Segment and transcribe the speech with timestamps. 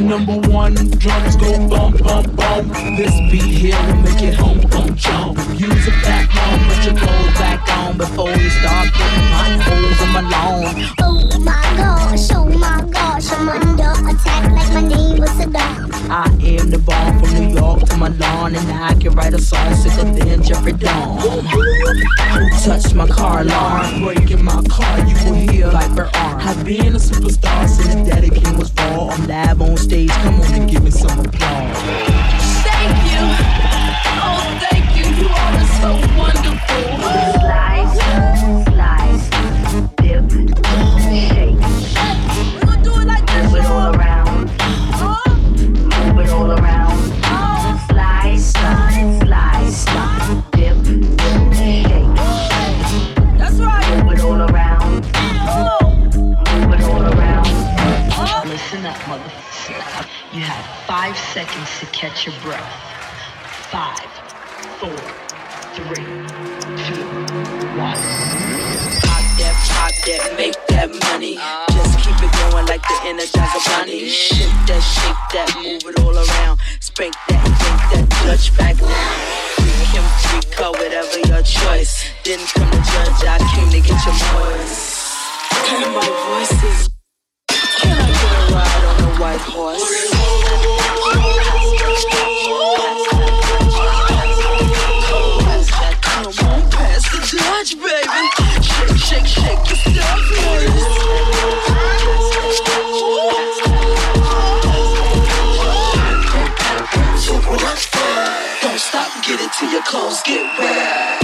[0.00, 2.72] Number one, drums go bump, bump, bump.
[2.96, 5.38] This beat here will make it home, home, jump.
[5.58, 10.12] Use a back home, put your clothes back on before you start putting potholes in
[10.12, 10.74] my lawn.
[11.00, 12.75] Oh my gosh, oh my
[16.68, 20.04] I'm the bomb from New York to Milan, and I can write a song sicker
[20.04, 21.18] than Jeffrey Dawn.
[21.20, 24.02] Who touched my car alarm?
[24.02, 26.40] Breaking my car, you will like Viper arm.
[26.40, 29.10] I've been a superstar since Daddy was raw.
[29.10, 31.78] I'm live on stage, come on and give me some applause.
[32.66, 33.22] Thank you,
[34.26, 36.95] oh thank you, you are so wonderful.
[73.76, 74.08] Johnny.
[74.08, 76.58] Shake that, shake that, move it all around.
[76.80, 78.88] Spank that, yank that, touch back now.
[79.56, 82.04] Freak him, freak her, whatever your choice.
[82.22, 85.12] Didn't come to judge, I came to get your voice.
[85.66, 86.88] Kind my voice is.
[87.80, 90.15] Can I get a ride on a white horse?
[109.58, 111.15] till your clothes get wet.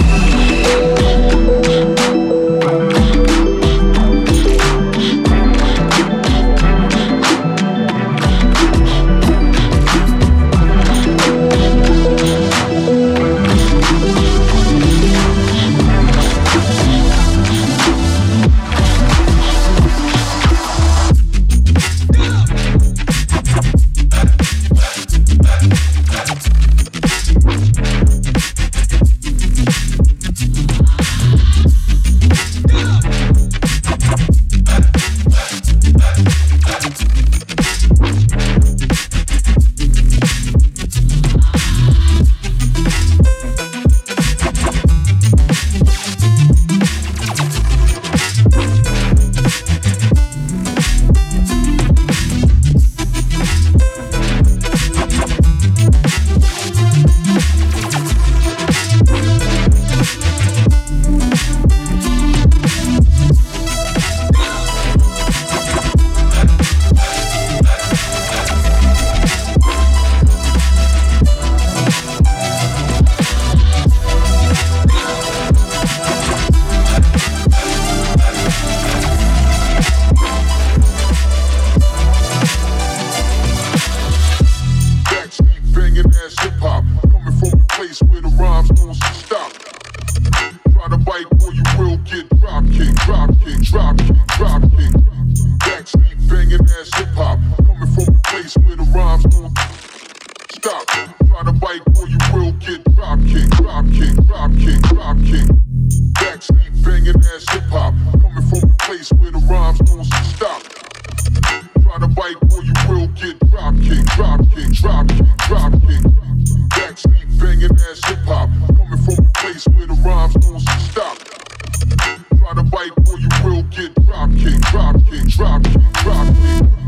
[123.13, 126.82] or you will get drop kicked, drop kicked, drop kicked, drop kicked.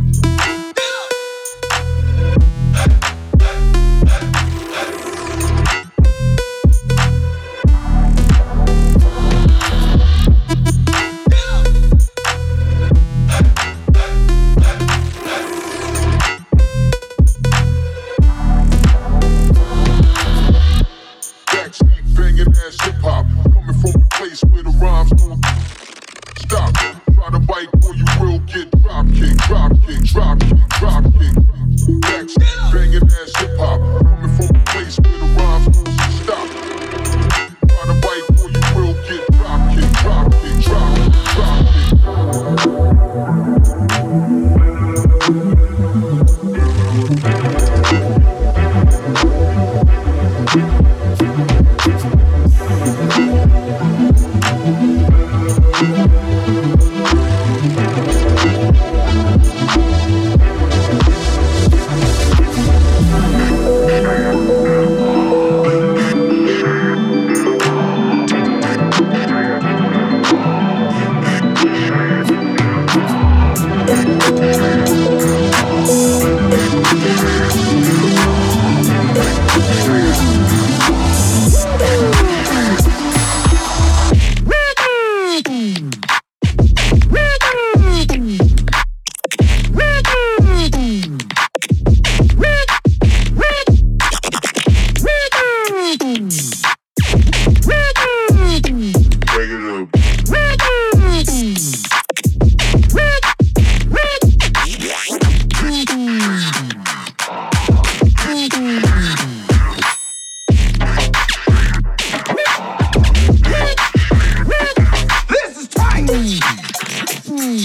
[117.36, 117.60] Mm.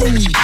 [0.00, 0.43] Mm.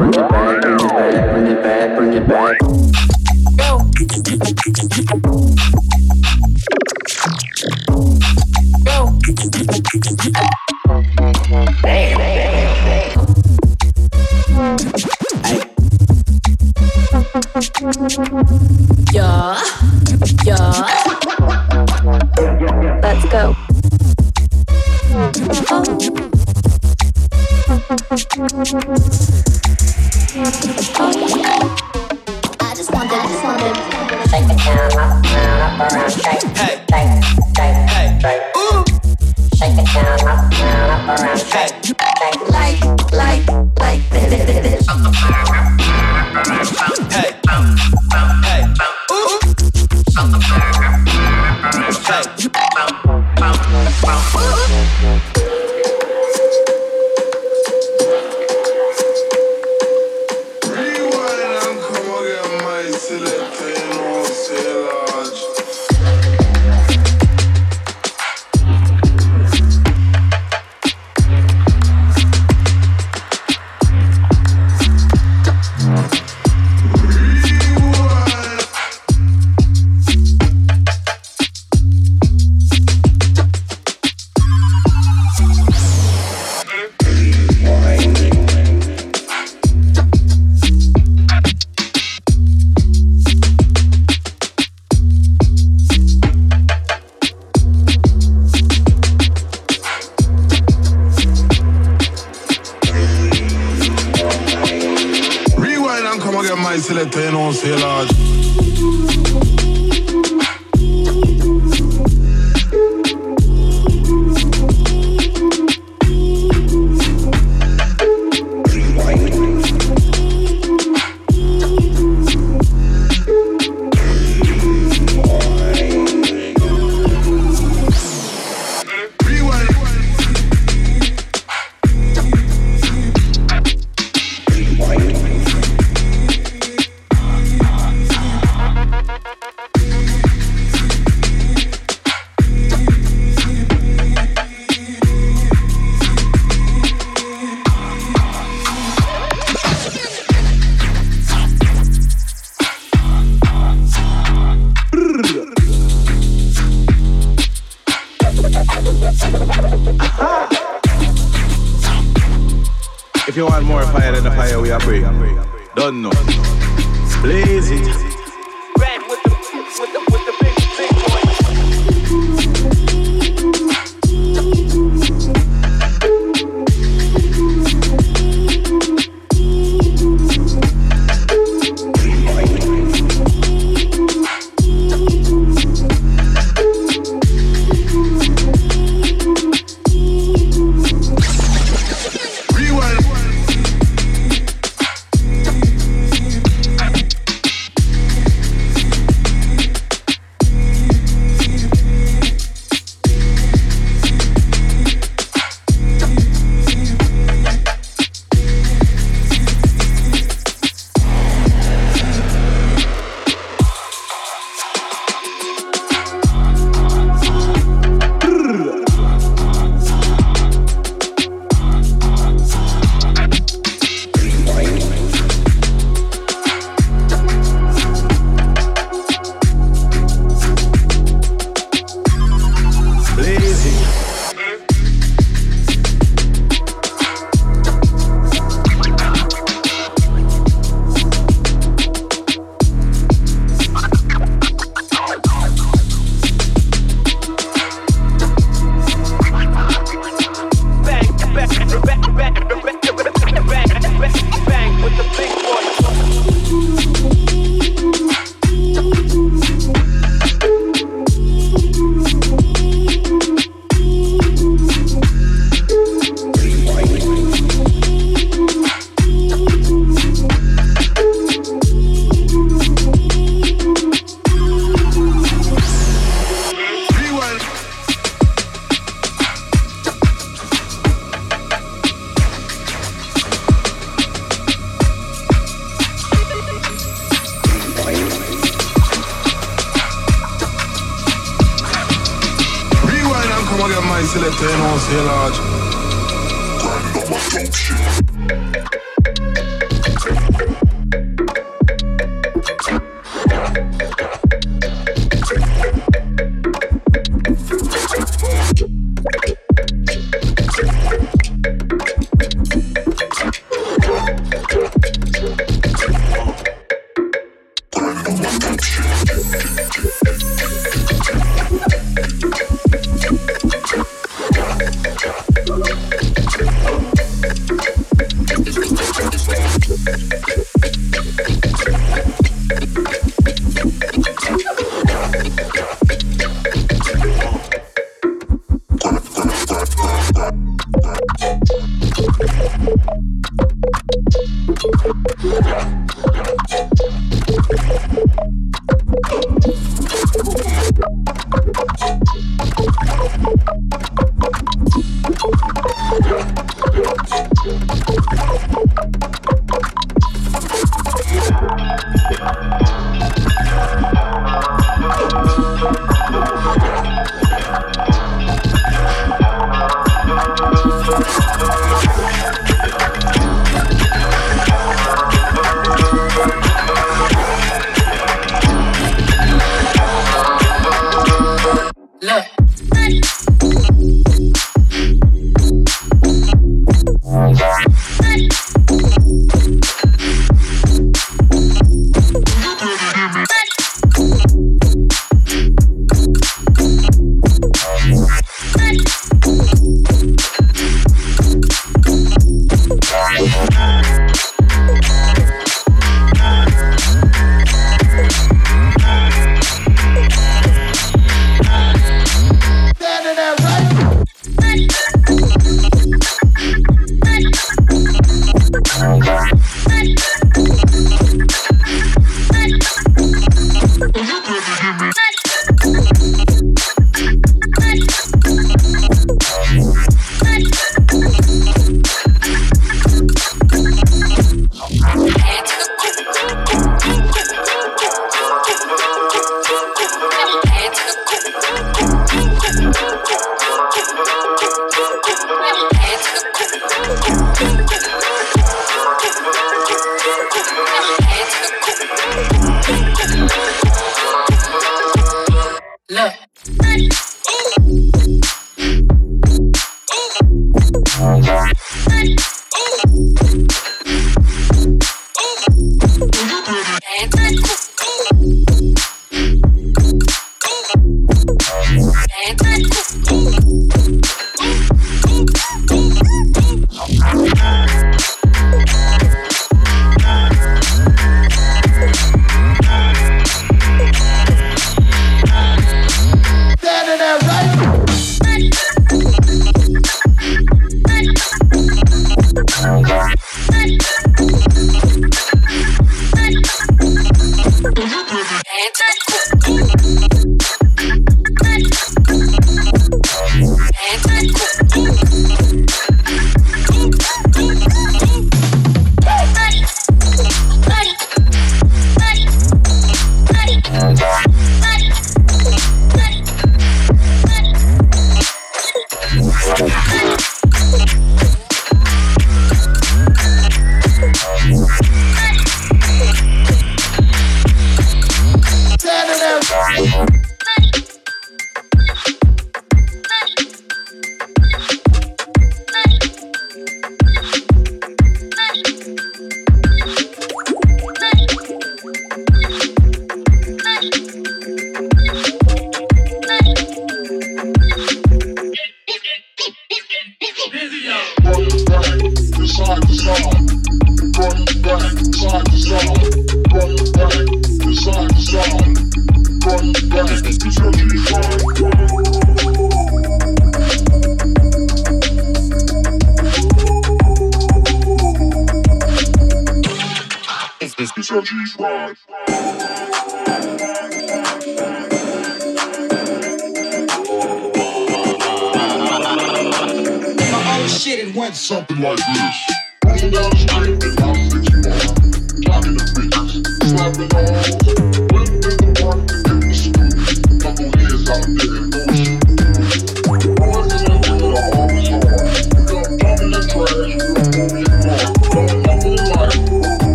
[0.00, 0.39] Bring it back.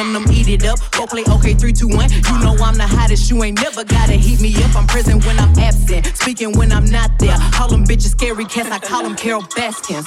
[0.00, 0.78] Num num eat it up.
[0.92, 2.08] Go play okay, three, two, one.
[2.10, 3.28] You know I'm the hottest.
[3.28, 4.74] You ain't never gotta heat me up.
[4.74, 7.36] I'm present when I'm absent, speaking when I'm not there.
[7.52, 8.70] Call them bitches scary cats.
[8.70, 10.06] I call them Carole Baskins.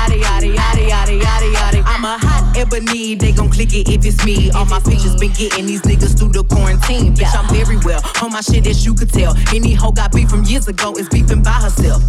[0.00, 1.82] Yaddy yaddy yaddy yaddy yaddy yaddy.
[1.84, 3.14] I'm a hot ebony.
[3.14, 4.50] They gon' click it if it's me.
[4.52, 7.14] All my pictures been getting these niggas through the quarantine.
[7.14, 9.36] Bitch, I'm very well on my shit as you could tell.
[9.54, 12.02] Any hoe got beef from years ago is beefing by herself.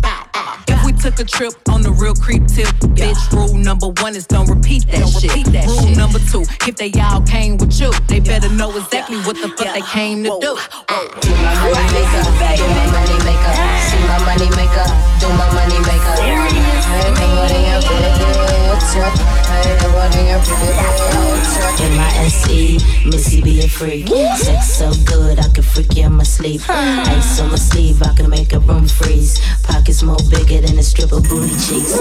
[0.68, 4.26] If we took a trip on the real creep tip, bitch, rule number one is
[4.28, 5.32] don't repeat that don't shit.
[5.32, 5.98] Repeat that rule shit.
[5.98, 9.74] number two, if they all came with you, they better know exactly what the fuck
[9.74, 10.58] they came to do.
[11.22, 12.24] Do my money maker,
[12.58, 13.54] do my money maker,
[13.88, 14.88] see my money maker,
[15.20, 16.16] do my money maker.
[16.22, 17.88] Hey, nobody else
[18.92, 20.50] Hey, nobody else
[21.80, 24.08] In my SE, Missy be a freak.
[24.38, 26.62] Sex so good, I can freak you in my sleep.
[26.70, 29.40] Ice on my sleeve, I can make a room freeze.
[29.64, 31.98] Pockets more bigger than a strip of booty cheeks.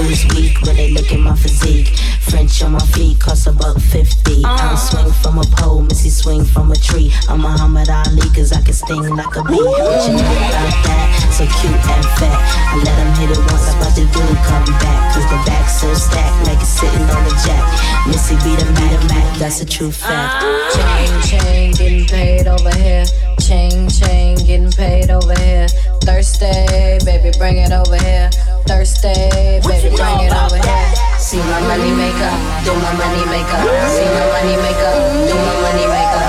[0.00, 1.88] Lose weak when they look at my physique.
[2.20, 4.44] French on my feet cost about 50.
[4.44, 4.76] I don't uh.
[4.76, 7.12] swing from a pole, Missy swing from a tree.
[7.28, 9.56] I'm Muhammad Ali, cause I can sting like a bee.
[9.56, 11.08] What you know about that?
[11.32, 12.38] So cute and fat.
[12.72, 15.14] I let him hit it once, I about to do come back.
[15.14, 17.64] Cause the back so stacked, like it's sitting on the jack.
[18.08, 20.44] Missy be the Mac, Mac, that's a true fact.
[20.44, 20.52] Uh.
[20.76, 23.04] Chain, chain, getting paid over here.
[23.40, 25.68] Chain, chain, getting paid over here.
[26.02, 28.30] Thursday, baby, bring it over here.
[28.66, 30.88] Thursday, baby, bring it over here.
[31.18, 32.32] See my money maker,
[32.64, 33.60] do my money maker.
[33.92, 34.92] See my money maker,
[35.28, 36.22] do my money maker.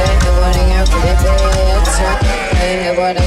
[0.00, 0.84] Hey, what in your
[2.56, 3.26] Hey, what in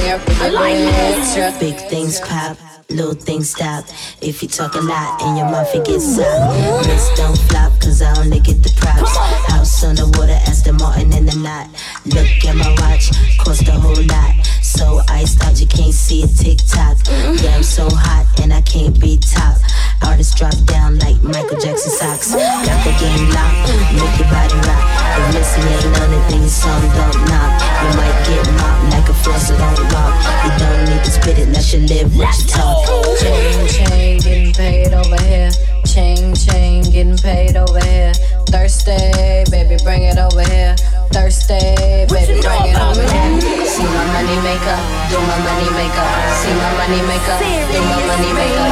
[1.36, 2.56] your Big things pop
[2.90, 3.84] little things stop.
[4.20, 6.86] If you talk a lot and your mouth it gets soft.
[6.86, 9.16] Wrist don't flop, cause I only get the props.
[9.50, 11.68] House underwater, Aston Martin in the knot.
[12.06, 14.34] Look at my watch, cost a whole lot.
[14.74, 16.98] So iced out, you can't see a tick tock.
[17.06, 17.44] Mm-hmm.
[17.44, 19.54] Yeah, I'm so hot and I can't be top.
[20.02, 22.34] Artists drop down like Michael Jackson socks.
[22.34, 22.66] Mm-hmm.
[22.66, 24.82] Got the game locked, make your body rock.
[25.14, 27.54] If Missy ain't none of these songs don't knock.
[27.54, 30.14] You might get mopped like a flosser don't walk.
[30.42, 32.82] You don't need to spit it, let you live what you talk.
[33.22, 35.54] Chain, chain, getting paid over here.
[35.86, 38.10] Chain, chain, getting paid over here.
[38.50, 40.74] Thursday, baby, bring it over here.
[41.14, 43.38] Thursday, baby, bring it over here.
[43.70, 46.10] See my money maker, do my money maker.
[46.42, 47.38] See my money maker,
[47.70, 48.66] do my money maker.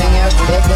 [0.00, 0.72] In your bitch?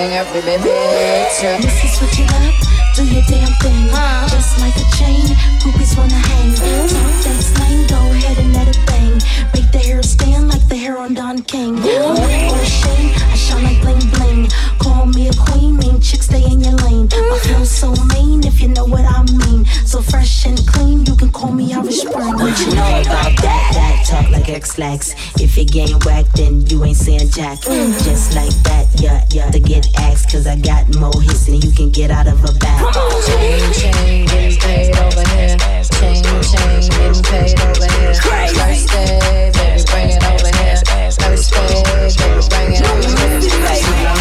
[0.00, 1.60] In your bitch?
[1.60, 2.56] This is what you love.
[2.96, 3.92] Do your damn thing,
[4.32, 5.28] just like a chain.
[5.60, 6.50] Groupies wanna hang.
[6.52, 6.88] Mm-hmm.
[6.88, 9.20] Talk that slang, go ahead and let it bang.
[9.52, 11.76] Make the hair stand like the hair on Don King.
[11.78, 12.16] I'm
[12.48, 14.48] for shame, I shine like bling bling.
[14.78, 17.08] Call me a queen, mean chick, stay in your lane.
[17.12, 19.64] My flow so mean, if you know what I mean.
[19.86, 22.34] So fresh and clean, you can call me Irish Spring.
[22.34, 23.70] What you know about that?
[23.74, 25.14] That talk like X-Lax.
[25.40, 27.60] If you getting whacked, then you ain't saying jack.
[27.60, 29.50] Just like that, yeah, yeah.
[29.50, 32.52] To get axed, cause I got more hits than you can get out of a
[32.58, 32.94] bag.
[33.26, 35.56] Chain, chain, getting paid over here.
[35.98, 38.14] Chain, chain, getting paid over here.
[38.14, 39.20] Thursday,
[39.54, 40.76] baby, bring it over here.
[40.76, 44.17] Thursday, baby, bring it over here.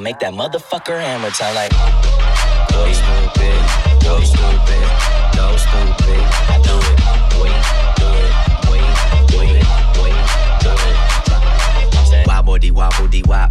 [0.00, 1.70] Make that motherfucker hammer time like.
[2.72, 3.60] Boy, stupid.
[4.00, 4.24] Stupid.
[4.24, 4.80] Stupid.
[12.26, 13.08] Wobble wobble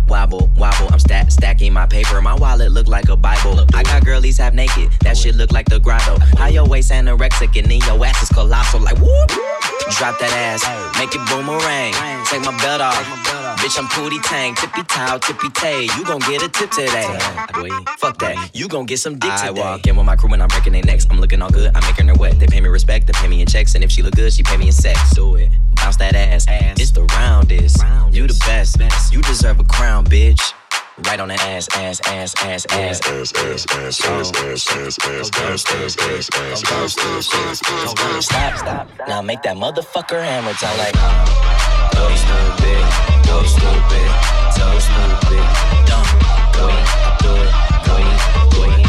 [0.07, 0.89] wobble wobble.
[0.91, 2.19] I'm stack stacking my paper.
[2.19, 3.63] My wallet look like a Bible.
[3.75, 4.91] I got girlies half naked.
[5.01, 6.17] That shit look like the grotto.
[6.35, 8.79] High your waist anorexic and then your ass is colossal.
[8.79, 9.29] Like whoop.
[9.97, 10.65] Drop that ass.
[10.97, 11.93] Make it boomerang.
[12.25, 15.83] Take my belt off bitch I'm pootie tang, tippy toe, tippy tay.
[15.83, 17.17] You gon' get a tip today.
[17.97, 19.47] Fuck that, you gon' get some dick today.
[19.47, 21.05] I walk in with my crew and I'm breaking their necks.
[21.09, 22.39] I'm looking all good, I'm making her wet.
[22.39, 24.43] They pay me respect, they pay me in checks, and if she look good, she
[24.43, 25.13] pay me in sex.
[25.13, 26.45] Do it, bounce that ass.
[26.79, 27.83] It's the roundest.
[28.11, 28.79] You the best,
[29.13, 30.53] you deserve a crown, bitch.
[31.05, 32.99] Right on the ass, ass, ass, ass, ass.
[33.07, 38.25] Ass, ass, ass, ass, ass, ass, ass, ass, ass, ass, ass, ass, ass, ass, ass,
[38.25, 38.89] Stop, stop.
[39.07, 41.78] Now make that motherfucker hammer time like.
[41.99, 42.83] Go stupid,
[43.27, 44.09] go stupid,
[44.55, 45.43] so stupid.
[45.83, 45.99] Go
[46.55, 46.87] do it,
[47.19, 48.87] do it.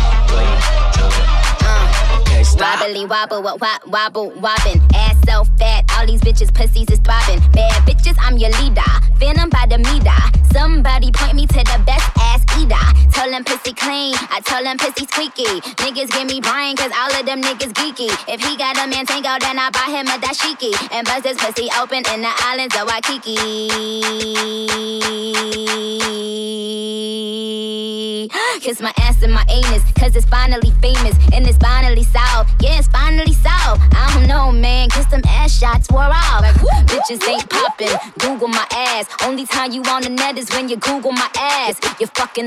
[2.21, 2.81] Okay, stop.
[2.81, 4.81] Wobbly wobble, wobble, wobble, wobbin'.
[4.95, 7.41] Ass so fat, all these bitches pussies is throbbing.
[7.51, 8.93] Bad bitches, I'm your leader.
[9.19, 10.21] Venom by the meter.
[10.53, 12.87] Somebody point me to the best ass eater.
[13.13, 15.61] Tell them pussy clean, I tell them pussy squeaky.
[15.83, 18.11] Niggas give me Brian, cause all of them niggas geeky.
[18.29, 20.73] If he got a man tango, then I buy him a dashiki.
[20.93, 23.41] And bust his pussy open in the islands of Waikiki.
[28.61, 31.17] Kiss my ass and my anus, cause it's finally famous.
[31.33, 32.51] And it's finally solved.
[32.63, 33.83] Yeah, it's finally solved.
[33.95, 36.45] I don't know, man, cause them ass shots wore off.
[36.87, 37.97] Bitches ain't popping.
[38.19, 39.07] Google my ass.
[39.25, 41.81] Only time you on the net is when you Google my ass.
[41.99, 42.47] You fucking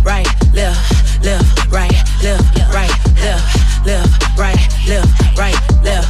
[0.03, 1.91] right, left, left, right,
[2.23, 6.09] left, right, left, left, right, left, right, left,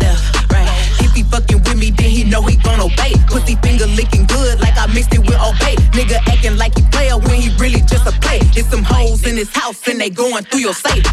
[0.00, 0.68] left, right.
[1.00, 3.14] If he fucking with me, then he know he gon' obey.
[3.28, 5.76] Pussy finger licking good like I mixed it with Old Bay.
[5.92, 8.40] Nigga acting like he player when he really just a play.
[8.54, 11.04] There's some hoes in his house and they going through your safe.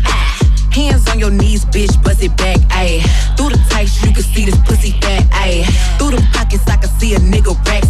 [0.71, 2.99] Hands on your knees, bitch, bust it back, ayy.
[3.37, 5.63] Through the tights, you can see this pussy fat, ayy.
[5.97, 7.84] Through them pockets, I can see a nigga racks,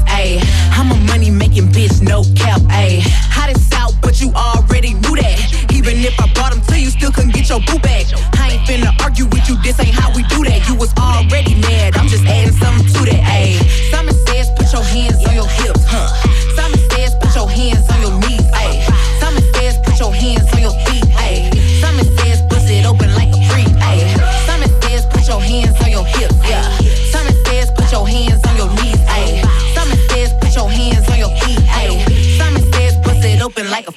[1.95, 3.01] bitch, no cap, ayy.
[3.31, 5.71] Hot as out, but you already knew that.
[5.73, 8.05] Even if I brought them to you, still couldn't get your boo back.
[8.39, 10.67] I ain't finna argue with you, this ain't how we do that.
[10.67, 11.04] You was already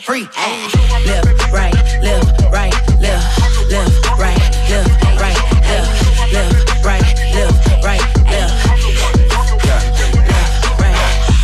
[0.09, 0.31] open like a freak.
[0.33, 1.07] Ayy.
[1.07, 7.03] Left, right, left, right, left, left, right, left, right, left, left, right,
[7.35, 8.55] left, right, left.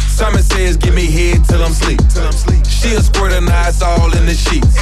[0.09, 2.01] Simon says, give me head till I'm sleep.
[2.67, 4.77] She a squirt and eyes all in the sheets.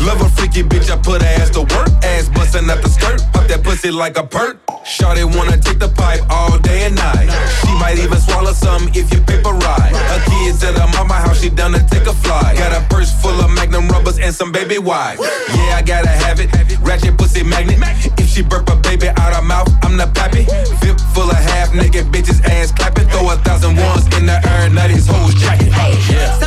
[0.00, 1.88] Love a freaky bitch, I put her ass to work.
[2.04, 4.58] Ass bustin' out the skirt, pop that pussy like a perk.
[4.84, 7.63] Shawty wanna take the pipe all day and night.
[7.84, 9.92] Might even swallow some if you paper ride.
[9.92, 12.54] Her kids at her mama house, she done to take a fly.
[12.56, 15.20] Got a purse full of magnum rubbers and some baby wipes.
[15.20, 16.48] Yeah, I gotta have it.
[16.80, 17.76] Ratchet pussy magnet.
[18.18, 20.44] If she burp a baby out her mouth, I'm the pappy.
[20.80, 23.06] Vip full of half naked bitches, ass clapping.
[23.08, 25.68] Throw a thousand ones in the air, now these hoes jacking.
[26.08, 26.43] Yeah.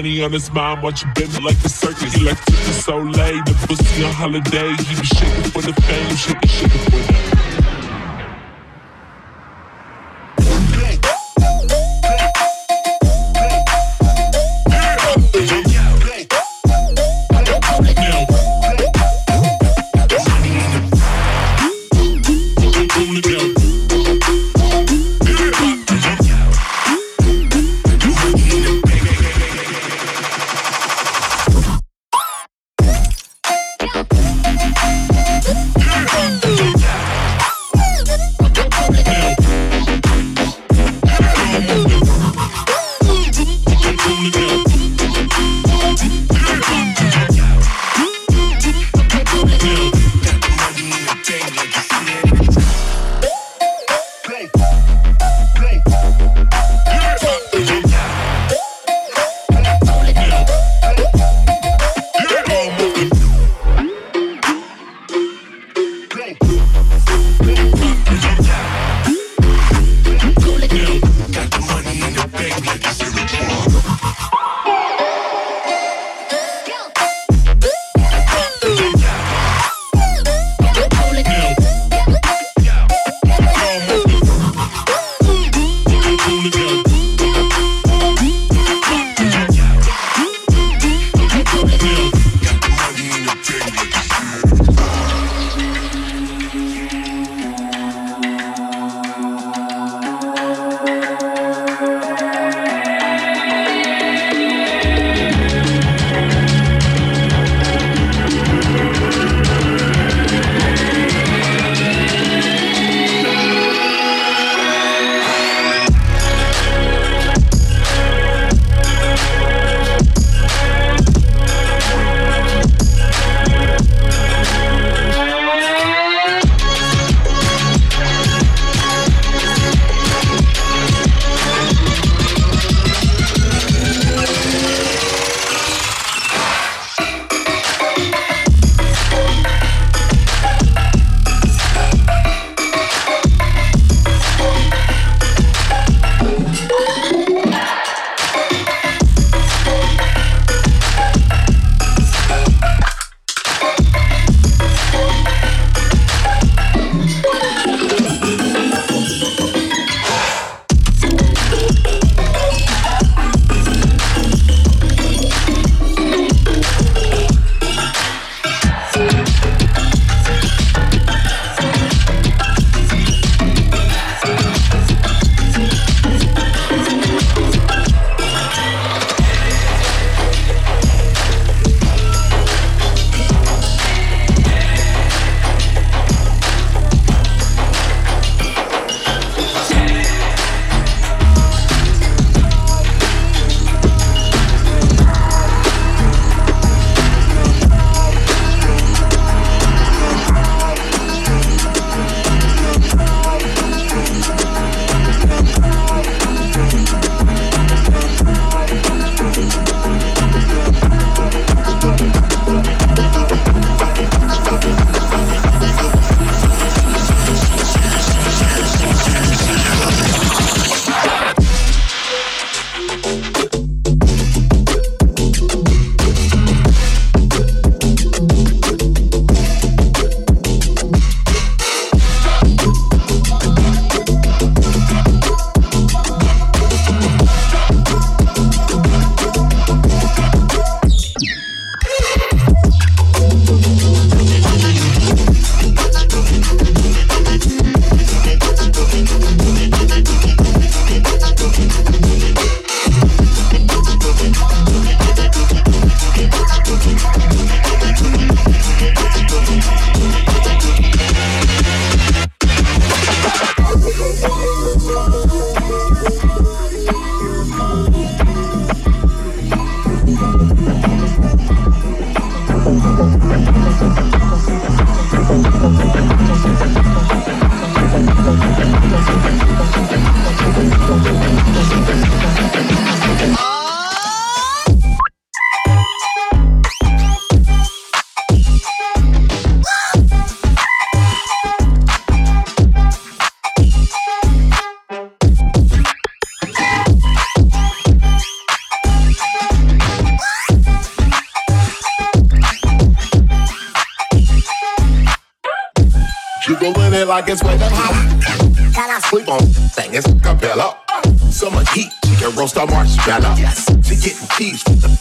[0.00, 2.16] Money on his mind, watch you bend like a circus.
[2.16, 4.72] Electric is so late, the pussy on holiday.
[4.88, 6.49] He be shaking for the fame, shaking,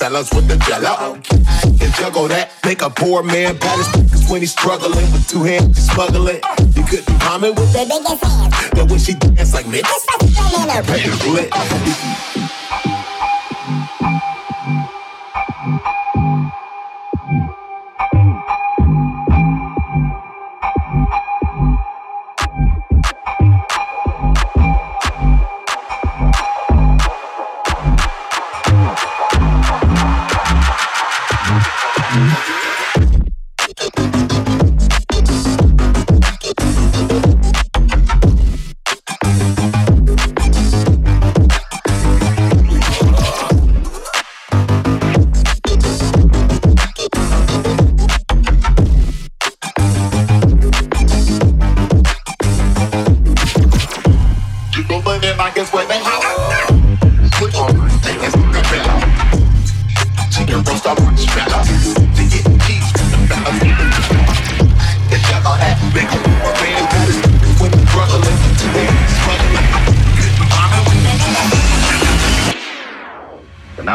[0.10, 1.14] fellas with the jello.
[1.14, 6.42] And juggle that, make a poor man balance when he's struggling with two hands smuggling.
[6.76, 10.06] You couldn't rhyme it with the biggest hands, but when she dance like me, it's
[10.08, 12.39] like a little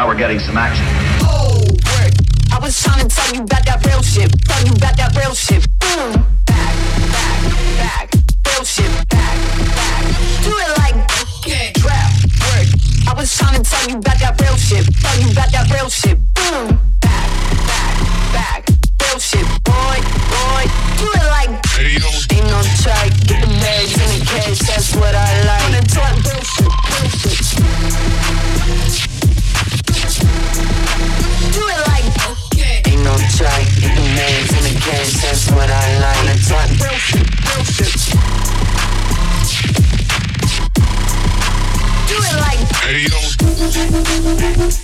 [0.04, 0.84] now we're getting some action.
[1.24, 1.64] Oh.
[2.52, 4.28] I was trying to tell you about that real shit.
[4.44, 5.64] Tell you about that real shit.
[5.80, 6.12] Boom.
[6.44, 6.74] Back,
[7.08, 7.40] back,
[7.80, 8.06] back.
[8.44, 8.92] Real shit.
[9.08, 9.36] Back,
[9.72, 10.04] back.
[10.44, 10.96] Do it like.
[11.80, 12.12] Trap,
[12.52, 12.68] work.
[13.08, 14.84] I was trying to tell you about that real shit.
[14.84, 16.20] Tell you about that real shit.
[16.36, 16.76] Boom.
[17.00, 17.28] Back,
[17.64, 17.96] back,
[18.36, 18.60] back.
[19.00, 19.46] Real shit.
[19.64, 20.64] Boy, boy.
[21.00, 21.52] Do it like.
[21.80, 23.08] Ain't no track.
[23.24, 24.60] Get the bags the cash.
[24.68, 25.80] That's what I like.
[25.96, 26.68] I'm real shit.
[26.92, 27.43] Real shit.
[33.44, 33.68] like
[35.20, 36.16] that's what I like.
[36.24, 36.68] I talk
[36.98, 37.26] shit,
[42.08, 44.74] Do it like Hey yo.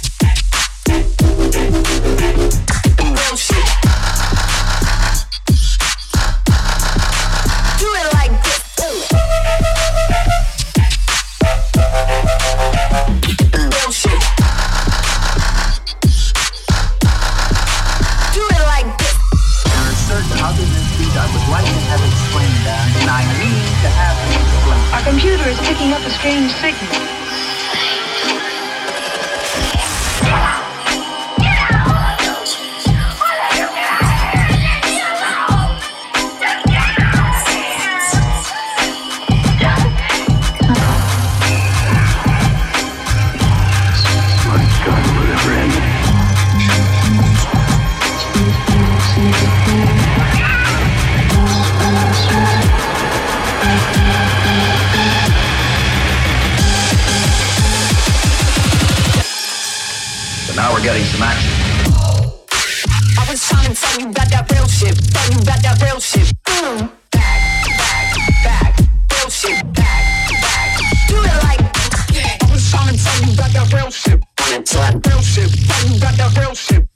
[73.65, 74.21] that real shit.
[74.65, 75.51] Talk real shit.
[75.91, 76.90] You got that real shit?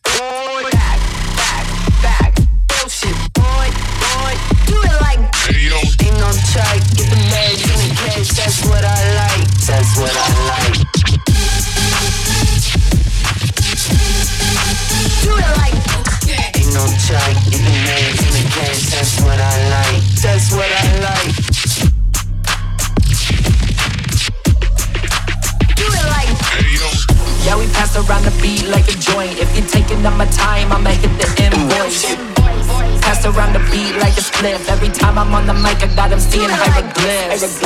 [34.35, 34.69] cliff.
[34.69, 37.63] Every time I'm on the mic, I got them seeing hieroglyphs.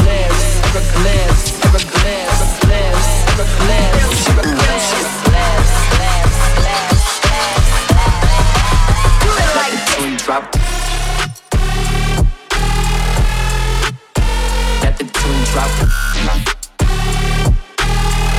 [10.28, 10.44] Drop.
[14.82, 15.70] Let the tune drop.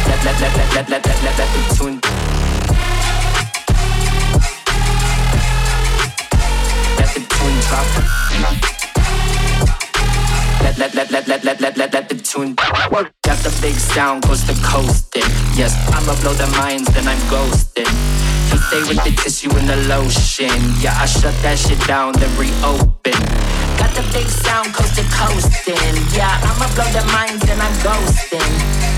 [0.05, 2.28] Let let let let let let let let the tune.
[10.63, 12.55] Let, let, let, let, let, let, let, let, let the tune.
[12.55, 15.21] Got the big sound coast to coasting
[15.53, 17.85] Yes, I'ma blow their minds, then I'm ghosting
[18.49, 20.49] He stay with the tissue and the lotion.
[20.81, 23.48] Yeah, I shut that shit down, then reopen.
[23.79, 25.95] Got the big sound coast to coastin'.
[26.13, 28.53] Yeah, I'ma blow their minds and I'm ghosting.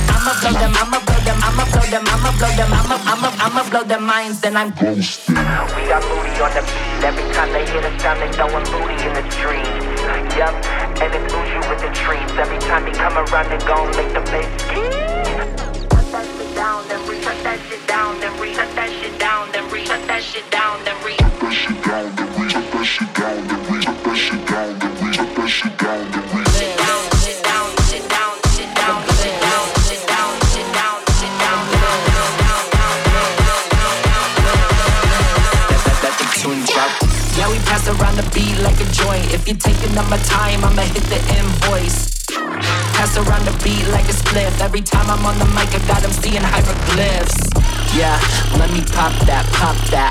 [0.09, 3.69] I'ma blow them, I'ma blow them, I'ma blow them, I'ma blow them, I'ma, I'ma, I'ma
[3.69, 5.37] blow their minds and I'm ghosting.
[5.75, 7.03] We got booty on the beat.
[7.05, 9.65] Every time they hear the sound, they throwin' booty in the street.
[10.37, 10.53] Yup,
[11.01, 12.33] and it moves you with the treats.
[12.37, 14.47] Every time they come around, they gon' make the bass.
[15.91, 19.19] Put that shit down, then re shut that shit down, then re shut that shit
[19.19, 22.49] down, then re shut that shit down, then re shut that shit down, then re
[22.49, 23.60] shut that shit down,
[49.01, 50.10] pop that, pop that.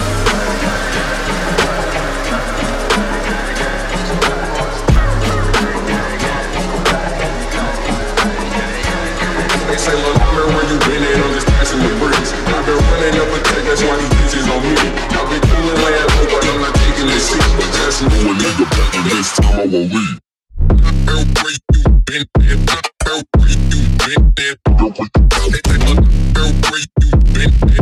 [9.81, 11.25] They say, look, where where you been at?
[11.25, 12.37] I'm just passing the bricks.
[12.53, 14.77] I've been running up a check, that's why these bitches on me.
[14.77, 17.41] I've been cooling laying low, but I'm not taking this shit.
[17.57, 20.21] But just know a nigga back and this time I won't leave.
[21.41, 21.65] Where you
[22.05, 22.61] been at?
[23.09, 24.61] Where you been at?
[24.79, 27.80] Look, where you been at?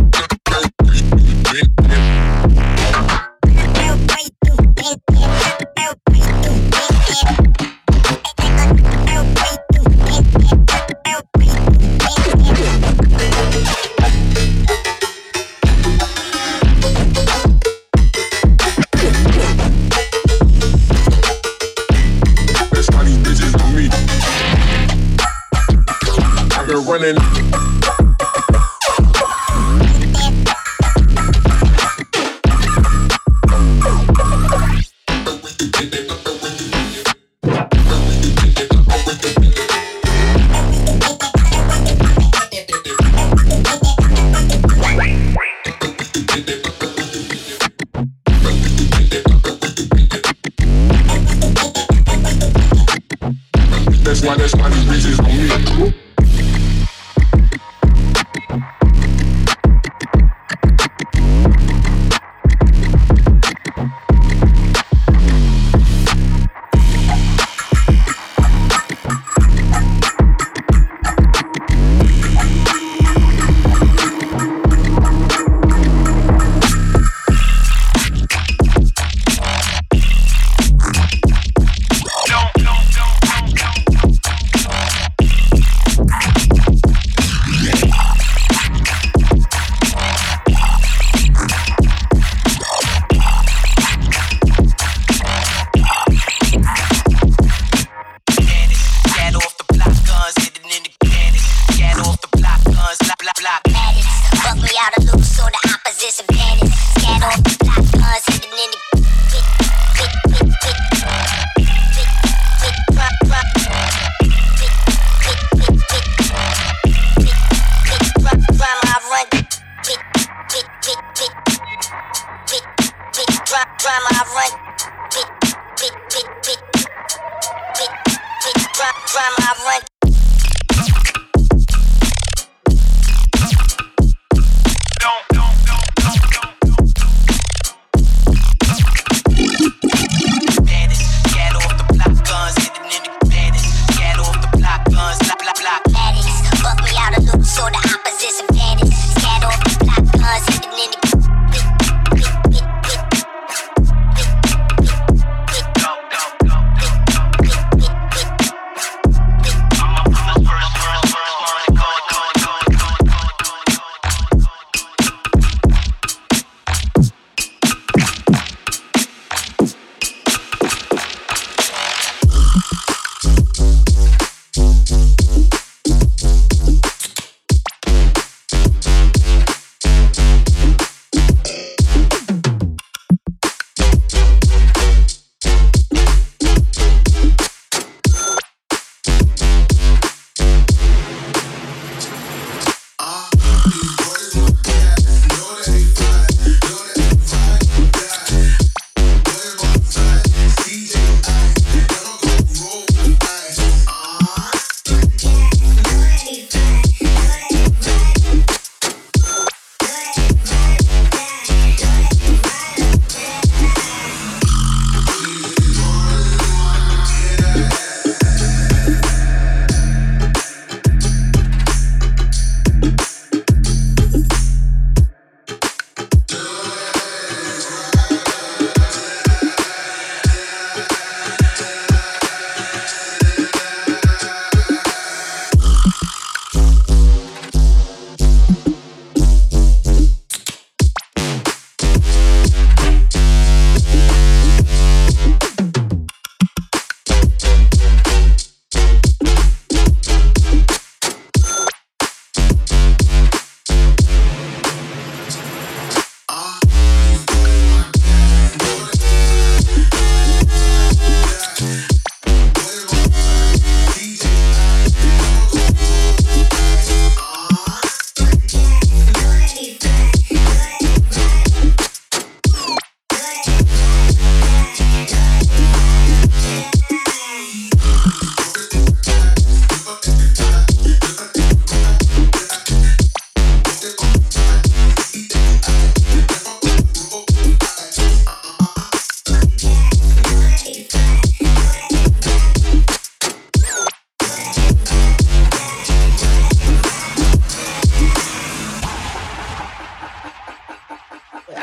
[26.90, 27.16] Running.
[54.04, 54.79] That's why, that's why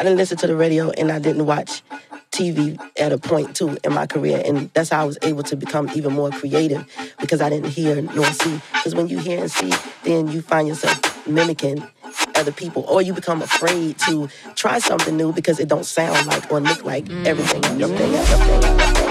[0.07, 1.83] didn't listen to the radio and I didn't watch
[2.31, 4.41] TV at a point too in my career.
[4.45, 6.87] And that's how I was able to become even more creative
[7.19, 8.61] because I didn't hear nor see.
[8.73, 9.73] Because when you hear and see,
[10.05, 11.85] then you find yourself mimicking
[12.37, 16.51] other people or you become afraid to try something new because it don't sound like
[16.53, 17.27] or look like mm.
[17.27, 17.65] everything.
[17.65, 18.15] Everything mm.
[18.15, 19.06] everything.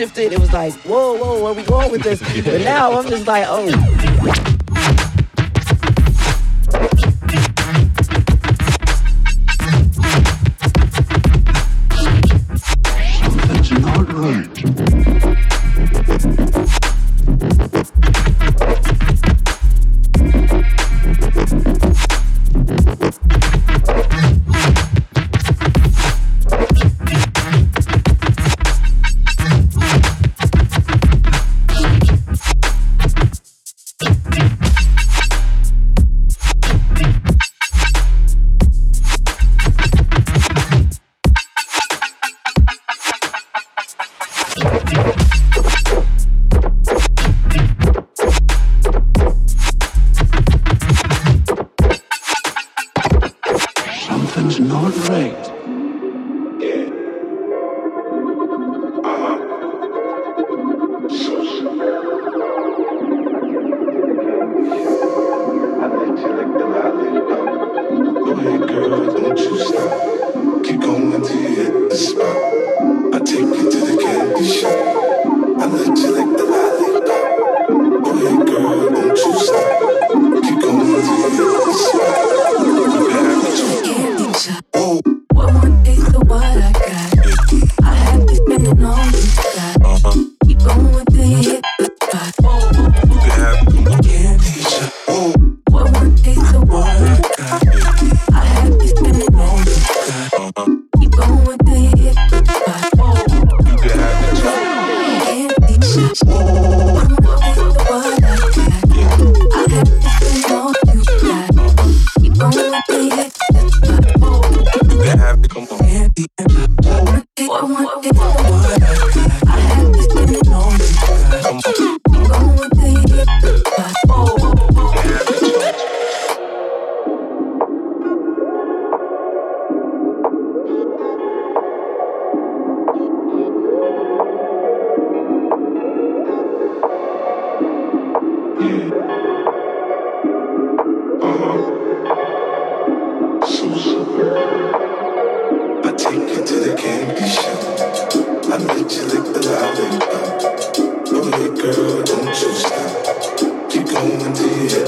[0.00, 0.32] shifted.
[0.32, 2.20] It was like, whoa, whoa, where we going with this?
[2.42, 3.99] But now I'm just like, oh.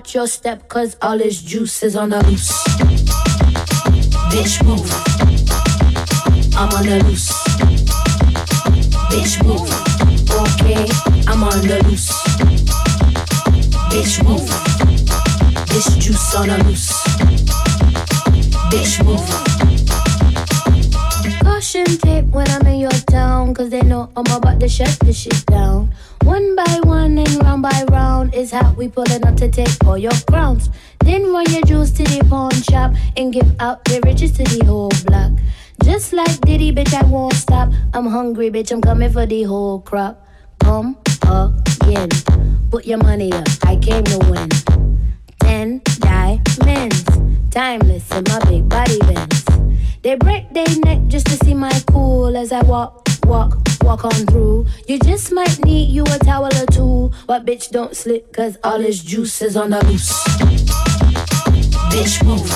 [0.00, 2.50] Watch your step, cause all this juice is on the loose.
[4.32, 4.90] Bitch, move.
[6.56, 7.28] I'm on the loose.
[9.12, 9.68] Bitch, move.
[10.40, 10.88] Okay,
[11.30, 12.10] I'm on the loose.
[13.92, 14.48] Bitch, move.
[15.68, 16.90] This juice on the loose.
[18.72, 19.20] Bitch, move.
[21.42, 25.18] Caution tape when I'm in your town, cause they know I'm about to shut this
[25.18, 25.89] shit down.
[26.24, 29.98] One by one and round by round is how we pulling up to take all
[29.98, 30.70] your crowns.
[31.00, 34.64] Then run your jewels to the pawn shop and give out the riches to the
[34.64, 35.32] whole block.
[35.82, 37.72] Just like Diddy, bitch, I won't stop.
[37.94, 40.26] I'm hungry, bitch, I'm coming for the whole crop.
[40.60, 42.08] Come again,
[42.70, 44.48] put your money up, I came to win.
[45.40, 47.04] Ten diamonds,
[47.50, 49.44] timeless in my big body Benz.
[50.02, 54.26] They break their neck just to see my cool as I walk, walk, walk on
[54.26, 54.66] through.
[54.86, 58.78] You just might need you a towel or two, but bitch don't slip, cause all
[58.78, 60.12] this juice is on the loose.
[61.90, 62.50] Bitch move,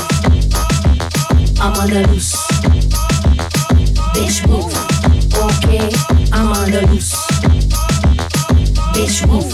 [1.61, 2.35] I'm on the loose.
[4.15, 4.73] Bitch move,
[5.35, 5.91] okay,
[6.33, 7.15] I'm on the loose.
[8.95, 9.53] Bitch move,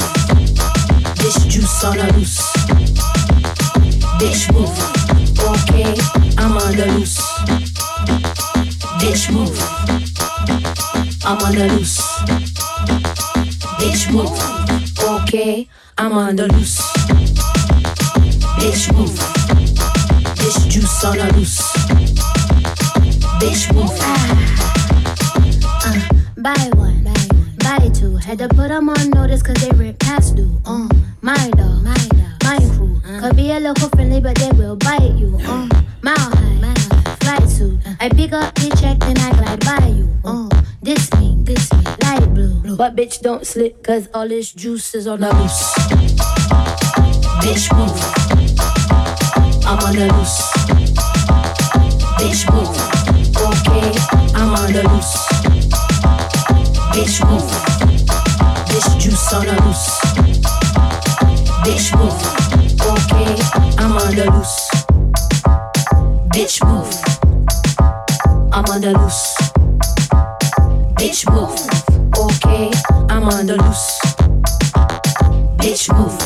[1.16, 2.40] this juice on the loose.
[4.20, 4.76] Bitch move,
[5.40, 5.94] okay,
[6.36, 7.20] I'm on the loose.
[9.00, 9.56] Bitch move,
[11.30, 12.00] I'm on the loose.
[13.78, 14.34] Bitch move,
[15.22, 16.80] okay, I'm on the loose.
[18.58, 19.14] Bitch move,
[20.34, 21.60] Bitch, juice on the loose.
[23.38, 23.94] Bitch move.
[25.86, 26.00] Uh,
[26.36, 27.04] buy one,
[27.58, 28.16] buy two.
[28.16, 30.60] Had to put them on notice cause they rent past due.
[30.66, 30.88] Uh,
[31.20, 33.00] my dog, my dog, my crew.
[33.20, 35.38] Could be a little friendly, but they will bite you.
[35.44, 35.68] Uh,
[36.02, 36.74] mile high,
[37.20, 37.78] flight suit.
[38.00, 40.10] I pick up the check, then I glide by you.
[40.24, 40.59] Uh,
[40.94, 42.76] this me, this me, light blue.
[42.76, 45.62] But bitch, don't slip, cause all this juice is on the loose.
[47.42, 47.94] Bitch, move.
[49.64, 50.50] I'm on the loose.
[52.18, 52.74] Bitch, move.
[53.38, 53.86] Okay,
[54.34, 55.14] I'm on the loose.
[56.90, 57.50] Bitch, move.
[58.70, 59.86] This juice on the loose.
[61.62, 62.20] Bitch, move.
[62.90, 63.30] Okay,
[63.78, 64.58] I'm on the loose.
[66.34, 66.90] Bitch, move.
[68.52, 69.39] I'm on the loose.
[73.32, 74.00] On the loose.
[75.58, 76.18] Bitch, move.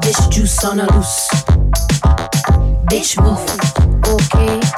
[0.00, 1.28] This juice on the loose.
[2.88, 3.44] Bitch, move.
[4.06, 4.77] Okay.